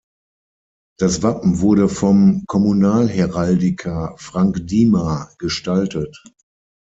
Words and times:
Das 0.97 1.21
Wappen 1.21 1.59
wurde 1.59 1.87
vom 1.87 2.45
Kommunalheraldiker 2.47 4.15
Frank 4.17 4.65
Diemar 4.65 5.31
gestaltet. 5.37 6.23